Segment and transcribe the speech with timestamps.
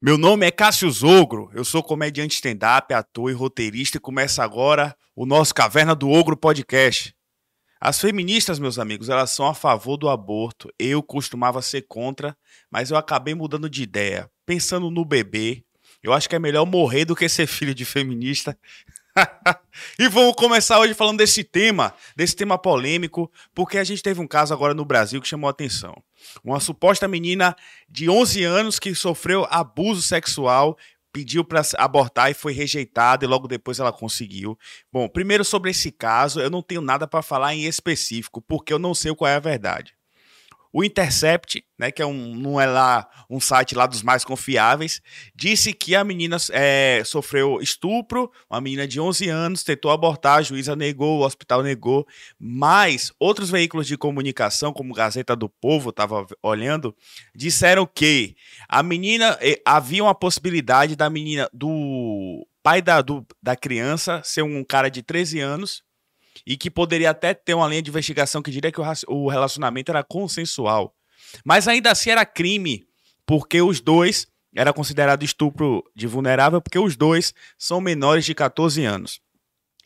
[0.00, 4.96] Meu nome é Cássio Zogro, eu sou comediante stand-up, ator e roteirista e começa agora
[5.12, 7.12] o nosso Caverna do Ogro podcast.
[7.80, 10.72] As feministas, meus amigos, elas são a favor do aborto.
[10.78, 12.36] Eu costumava ser contra,
[12.70, 14.30] mas eu acabei mudando de ideia.
[14.46, 15.64] Pensando no bebê,
[16.00, 18.56] eu acho que é melhor morrer do que ser filho de feminista.
[19.98, 24.26] e vamos começar hoje falando desse tema, desse tema polêmico, porque a gente teve um
[24.26, 25.94] caso agora no Brasil que chamou a atenção.
[26.42, 27.56] Uma suposta menina
[27.88, 30.76] de 11 anos que sofreu abuso sexual
[31.12, 34.58] pediu para abortar e foi rejeitada e logo depois ela conseguiu.
[34.92, 38.78] Bom, primeiro sobre esse caso, eu não tenho nada para falar em específico, porque eu
[38.78, 39.97] não sei qual é a verdade.
[40.72, 45.00] O Intercept, né, que é um, não é lá um site lá dos mais confiáveis,
[45.34, 50.42] disse que a menina é, sofreu estupro, uma menina de 11 anos, tentou abortar, a
[50.42, 52.06] juíza negou, o hospital negou,
[52.38, 56.94] mas outros veículos de comunicação, como Gazeta do Povo, estava olhando,
[57.34, 58.36] disseram que
[58.68, 64.62] a menina, havia uma possibilidade da menina, do pai da, do, da criança ser um
[64.62, 65.82] cara de 13 anos,
[66.46, 70.02] e que poderia até ter uma linha de investigação que diria que o relacionamento era
[70.02, 70.94] consensual.
[71.44, 72.86] Mas ainda assim era crime,
[73.26, 78.84] porque os dois era considerado estupro de vulnerável, porque os dois são menores de 14
[78.84, 79.20] anos.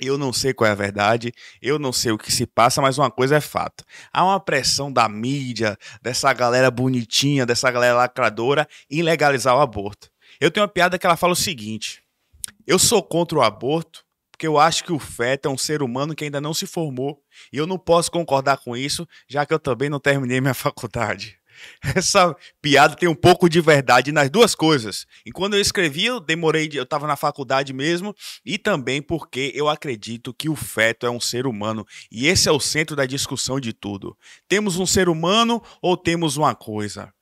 [0.01, 2.99] Eu não sei qual é a verdade, eu não sei o que se passa, mas
[2.99, 3.85] uma coisa é fato.
[4.13, 10.11] Há uma pressão da mídia, dessa galera bonitinha, dessa galera lacradora, em legalizar o aborto.
[10.41, 12.03] Eu tenho uma piada que ela fala o seguinte:
[12.67, 14.05] eu sou contra o aborto
[14.43, 17.23] porque eu acho que o feto é um ser humano que ainda não se formou.
[17.53, 21.39] E eu não posso concordar com isso, já que eu também não terminei minha faculdade.
[21.95, 25.07] Essa piada tem um pouco de verdade nas duas coisas.
[25.25, 28.13] E quando eu escrevi, eu demorei, eu estava na faculdade mesmo,
[28.45, 31.87] e também porque eu acredito que o feto é um ser humano.
[32.11, 34.19] E esse é o centro da discussão de tudo.
[34.49, 37.15] Temos um ser humano ou temos uma coisa?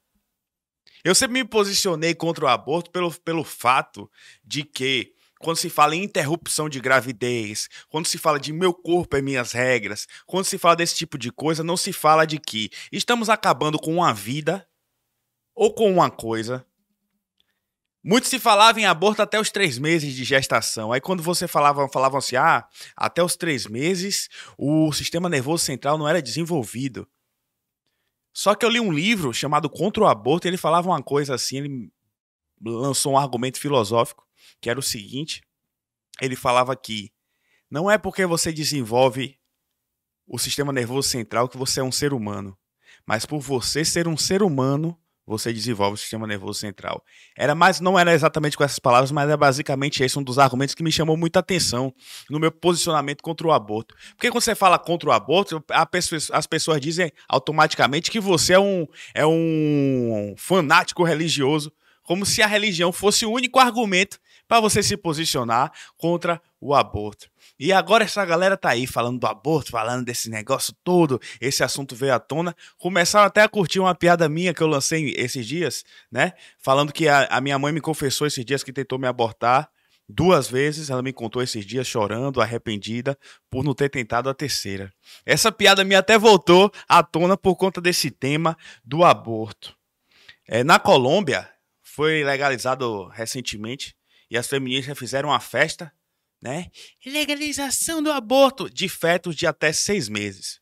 [1.05, 4.11] Eu sempre me posicionei contra o aborto pelo, pelo fato
[4.43, 9.17] de que quando se fala em interrupção de gravidez, quando se fala de meu corpo
[9.17, 12.71] é minhas regras, quando se fala desse tipo de coisa, não se fala de que
[12.93, 14.69] estamos acabando com uma vida
[15.55, 16.65] ou com uma coisa.
[18.05, 20.93] Muito se falava em aborto até os três meses de gestação.
[20.93, 24.29] Aí quando você falava, falavam assim, ah, até os três meses
[24.59, 27.09] o sistema nervoso central não era desenvolvido.
[28.31, 31.35] Só que eu li um livro chamado Contra o Aborto e ele falava uma coisa
[31.35, 31.93] assim, ele
[32.63, 34.29] lançou um argumento filosófico
[34.61, 35.43] que era o seguinte:
[36.21, 37.13] ele falava que
[37.71, 39.39] não é porque você desenvolve
[40.27, 42.57] o sistema nervoso central que você é um ser humano,
[43.07, 44.97] mas por você ser um ser humano,
[45.31, 47.05] você desenvolve o sistema nervoso central.
[47.37, 50.75] Era mais, não era exatamente com essas palavras, mas é basicamente esse um dos argumentos
[50.75, 51.95] que me chamou muita atenção
[52.29, 53.95] no meu posicionamento contra o aborto.
[54.17, 55.65] Porque quando você fala contra o aborto,
[56.33, 61.73] as pessoas dizem automaticamente que você é um, é um fanático religioso,
[62.03, 64.19] como se a religião fosse o único argumento
[64.51, 67.31] para você se posicionar contra o aborto.
[67.57, 71.95] E agora essa galera tá aí falando do aborto, falando desse negócio todo, esse assunto
[71.95, 72.53] veio à tona.
[72.77, 76.33] Começaram até a curtir uma piada minha que eu lancei esses dias, né?
[76.59, 79.71] Falando que a, a minha mãe me confessou esses dias que tentou me abortar
[80.09, 80.91] duas vezes.
[80.91, 83.17] Ela me contou esses dias chorando, arrependida
[83.49, 84.93] por não ter tentado a terceira.
[85.25, 89.77] Essa piada minha até voltou à tona por conta desse tema do aborto.
[90.49, 91.49] É, na Colômbia,
[91.81, 93.95] foi legalizado recentemente
[94.31, 95.93] e as feministas fizeram uma festa,
[96.41, 96.71] né?
[97.05, 100.61] Legalização do aborto de fetos de até seis meses.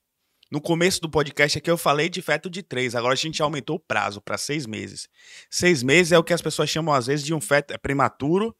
[0.50, 3.76] No começo do podcast aqui eu falei de feto de três, agora a gente aumentou
[3.76, 5.08] o prazo para seis meses.
[5.50, 8.56] Seis meses é o que as pessoas chamam às vezes de um feto é prematuro,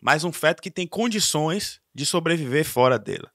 [0.00, 3.30] mas um feto que tem condições de sobreviver fora dela.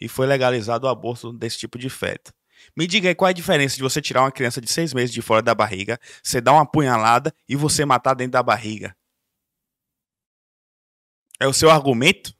[0.00, 2.32] E foi legalizado o aborto desse tipo de feto.
[2.74, 5.12] Me diga aí qual é a diferença de você tirar uma criança de seis meses
[5.12, 8.96] de fora da barriga, você dar uma punhalada e você matar dentro da barriga.
[11.38, 12.34] É o seu argumento?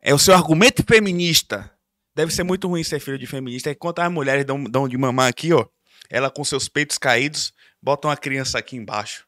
[0.00, 1.70] É o seu argumento feminista.
[2.14, 3.70] Deve ser muito ruim ser filho de feminista.
[3.70, 5.66] Enquanto as mulheres dão, dão de mamar aqui, ó,
[6.08, 7.52] ela com seus peitos caídos,
[7.82, 9.26] bota uma criança aqui embaixo.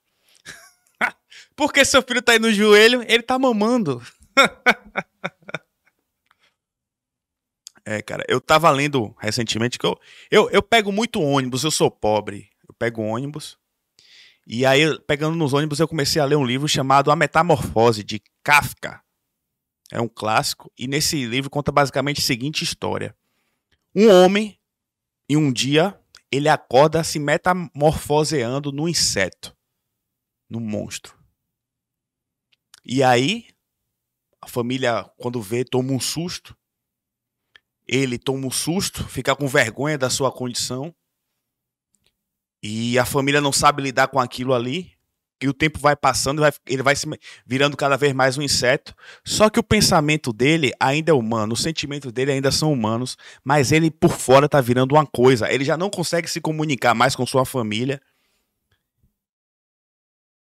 [1.56, 4.02] Porque seu filho tá aí no joelho, ele tá mamando.
[7.84, 9.98] é, cara, eu tava lendo recentemente que eu,
[10.30, 12.50] eu, eu pego muito ônibus, eu sou pobre.
[12.68, 13.58] Eu pego ônibus
[14.46, 18.22] e aí, pegando nos ônibus, eu comecei a ler um livro chamado A Metamorfose, de
[18.44, 19.02] Kafka.
[19.90, 20.72] É um clássico.
[20.78, 23.16] E nesse livro conta basicamente a seguinte história:
[23.92, 24.56] Um homem,
[25.28, 26.00] em um dia,
[26.30, 29.56] ele acorda se metamorfoseando no inseto,
[30.48, 31.18] no monstro.
[32.84, 33.48] E aí,
[34.40, 36.56] a família, quando vê, toma um susto.
[37.84, 40.94] Ele toma um susto, fica com vergonha da sua condição
[42.66, 44.90] e a família não sabe lidar com aquilo ali.
[45.38, 47.06] que o tempo vai passando, vai, ele vai se
[47.46, 48.94] virando cada vez mais um inseto.
[49.22, 53.70] Só que o pensamento dele ainda é humano, os sentimentos dele ainda são humanos, mas
[53.70, 55.52] ele por fora tá virando uma coisa.
[55.52, 58.00] Ele já não consegue se comunicar mais com sua família.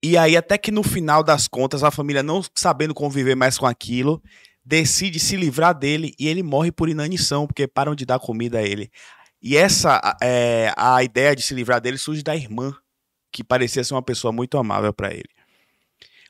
[0.04, 3.66] E aí, até que no final das contas, a família não sabendo conviver mais com
[3.66, 4.22] aquilo,
[4.66, 8.64] decide se livrar dele e ele morre por inanição, porque param de dar comida a
[8.64, 8.92] ele.
[9.44, 12.74] E essa é, a ideia de se livrar dele surge da irmã
[13.30, 15.30] que parecia ser uma pessoa muito amável para ele.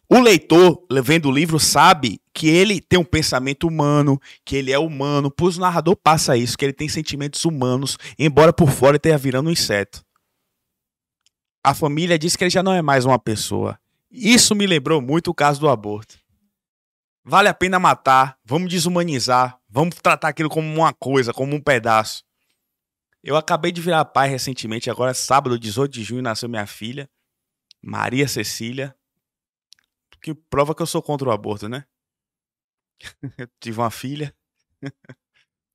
[0.10, 4.80] O leitor, vendo o livro, sabe que ele tem um pensamento humano, que ele é
[4.80, 9.00] humano, pois o narrador passa isso, que ele tem sentimentos humanos, embora por fora ele
[9.00, 10.04] tenha virando um inseto.
[11.64, 13.80] A família diz que ele já não é mais uma pessoa.
[14.10, 16.18] Isso me lembrou muito o caso do aborto.
[17.24, 22.24] Vale a pena matar, vamos desumanizar, vamos tratar aquilo como uma coisa, como um pedaço.
[23.24, 27.10] Eu acabei de virar pai recentemente, agora sábado, 18 de junho, nasceu minha filha,
[27.82, 28.94] Maria Cecília,
[30.22, 31.86] que prova que eu sou contra o aborto, né?
[33.38, 34.36] eu tive uma filha.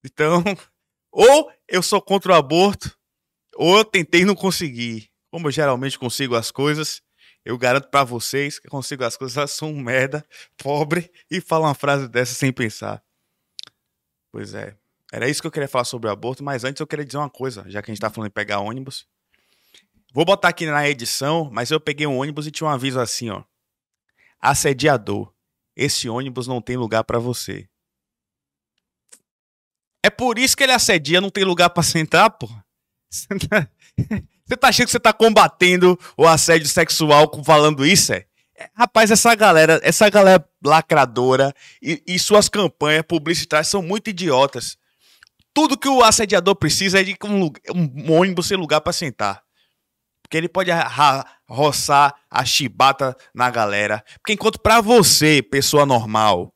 [0.05, 0.43] então,
[1.11, 2.99] ou eu sou contra o aborto,
[3.57, 5.11] ou eu tentei e não consegui.
[5.31, 7.03] Como eu geralmente consigo as coisas,
[7.45, 11.41] eu garanto para vocês que eu consigo as coisas, eu sou um merda, pobre, e
[11.41, 13.03] falo uma frase dessa sem pensar.
[14.31, 14.77] Pois é.
[15.13, 17.31] Era isso que eu queria falar sobre o aborto, mas antes eu queria dizer uma
[17.31, 19.07] coisa, já que a gente tá falando em pegar ônibus.
[20.13, 23.31] Vou botar aqui na edição, mas eu peguei um ônibus e tinha um aviso assim,
[23.31, 23.43] ó.
[24.41, 25.33] Assediador,
[25.75, 27.69] esse ônibus não tem lugar para você.
[30.03, 32.49] É por isso que ele assedia, não tem lugar para sentar, pô.
[34.49, 38.25] Você tá achando que você tá combatendo o assédio sexual falando isso, é?
[38.75, 44.79] Rapaz, essa galera, essa galera lacradora e, e suas campanhas publicitárias são muito idiotas.
[45.55, 49.43] Tudo que o assediador precisa é de um, um ônibus sem lugar para sentar.
[50.23, 50.71] Porque ele pode
[51.49, 54.05] roçar a chibata na galera.
[54.21, 56.55] Porque enquanto para você, pessoa normal,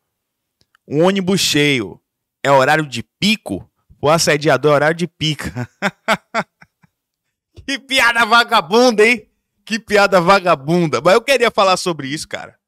[0.87, 2.01] um ônibus cheio
[2.43, 5.69] é horário de pico, o assediador é horário de pica.
[7.67, 9.31] que piada vagabunda, hein?
[9.65, 11.01] Que piada vagabunda.
[11.01, 12.59] Mas eu queria falar sobre isso, cara.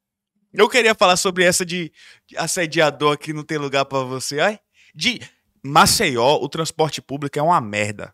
[0.53, 1.91] Eu queria falar sobre essa de,
[2.37, 4.39] assediador que não tem lugar para você.
[4.39, 4.59] Ai,
[4.93, 5.19] de
[5.67, 8.13] Maceió, o transporte público é uma merda.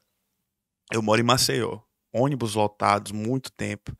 [0.89, 1.81] Eu moro em Maceió.
[2.13, 3.91] Ônibus lotados, muito tempo.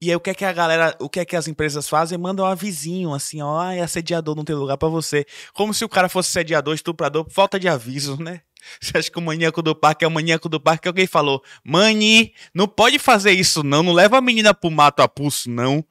[0.00, 2.16] E aí o que é que a galera, o que é que as empresas fazem?
[2.16, 5.26] Mandam um avisinho assim, ó, ai, assediador não tem lugar para você.
[5.52, 8.42] Como se o cara fosse assediador, estuprador, falta de aviso, né?
[8.80, 10.86] Você acha que o maníaco do parque é o maníaco do parque?
[10.86, 15.08] Alguém falou, mani, não pode fazer isso não, não leva a menina pro mato a
[15.08, 15.84] pulso não.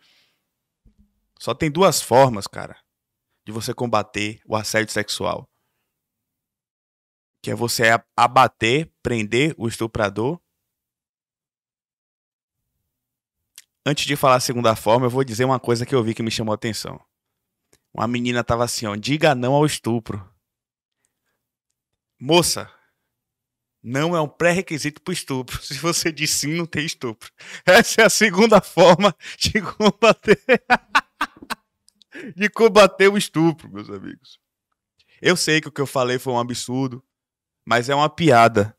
[1.38, 2.78] Só tem duas formas, cara,
[3.46, 5.48] de você combater o assédio sexual
[7.44, 7.84] que é você
[8.16, 10.40] abater, prender o estuprador.
[13.86, 16.24] Antes de falar a segunda forma, eu vou dizer uma coisa que eu vi que
[16.24, 17.04] me chamou a atenção.
[17.94, 20.26] Uma menina tava assim, ó, diga não ao estupro.
[22.18, 22.72] Moça,
[23.84, 25.60] não é um pré-requisito para estupro.
[25.62, 27.30] Se você diz sim, não tem estupro.
[27.66, 30.42] Essa é a segunda forma de combater
[32.38, 34.40] de combater o estupro, meus amigos.
[35.22, 37.04] Eu sei que o que eu falei foi um absurdo
[37.66, 38.76] mas é uma piada.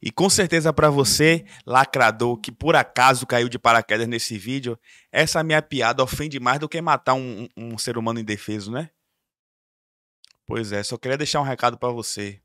[0.00, 4.78] E com certeza para você, lacrador, que por acaso caiu de paraquedas nesse vídeo,
[5.10, 8.90] essa minha piada ofende mais do que matar um, um ser humano indefeso, né?
[10.46, 12.38] Pois é, só queria deixar um recado para você.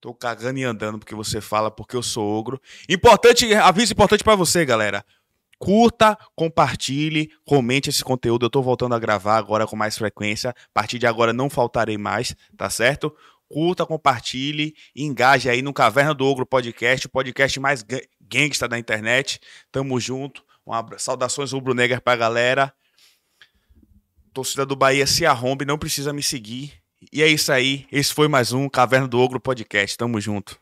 [0.00, 2.60] Tô cagando e andando porque você fala, porque eu sou ogro.
[2.88, 5.04] Importante, aviso importante para você, galera.
[5.58, 8.46] Curta, compartilhe, comente esse conteúdo.
[8.46, 10.50] Eu tô voltando a gravar agora com mais frequência.
[10.50, 13.14] A partir de agora não faltarei mais, tá certo?
[13.48, 17.84] Curta, compartilhe, engaje aí no Caverna do Ogro Podcast, o podcast mais
[18.20, 19.40] gangsta da internet.
[19.72, 20.44] Tamo junto.
[20.66, 22.72] Um Saudações rubro-negra pra galera.
[24.34, 26.74] Torcida do Bahia se arrombe, não precisa me seguir.
[27.12, 27.86] E é isso aí.
[27.90, 29.96] Esse foi mais um Caverna do Ogro Podcast.
[29.96, 30.60] Tamo junto.